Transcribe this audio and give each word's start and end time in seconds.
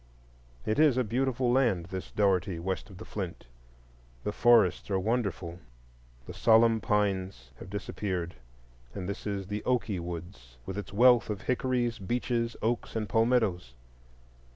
It 0.65 0.79
is 0.79 0.97
a 0.97 1.03
beautiful 1.03 1.51
land, 1.51 1.85
this 1.91 2.09
Dougherty, 2.09 2.57
west 2.57 2.89
of 2.89 2.97
the 2.97 3.05
Flint. 3.05 3.45
The 4.23 4.31
forests 4.31 4.89
are 4.89 4.97
wonderful, 4.97 5.59
the 6.25 6.33
solemn 6.33 6.81
pines 6.81 7.51
have 7.59 7.69
disappeared, 7.69 8.33
and 8.95 9.07
this 9.07 9.27
is 9.27 9.45
the 9.45 9.63
"Oakey 9.63 9.99
Woods," 9.99 10.57
with 10.65 10.75
its 10.75 10.91
wealth 10.91 11.29
of 11.29 11.41
hickories, 11.43 11.99
beeches, 11.99 12.55
oaks 12.63 12.95
and 12.95 13.07
palmettos. 13.07 13.75